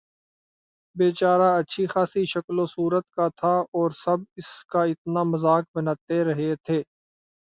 بے 0.95 1.07
چارہ 1.11 1.49
اچھی 1.57 1.83
خاصی 1.87 2.23
شکل 2.25 2.65
صورت 2.67 3.05
کا 3.15 3.27
تھا 3.37 3.53
اور 3.73 3.89
سب 3.95 4.19
اس 4.37 4.49
کا 4.65 4.83
اتنا 4.85 5.23
مذاق 5.25 5.63
بنا 5.75 5.93
رہے 6.23 6.53
تھے 6.65 6.81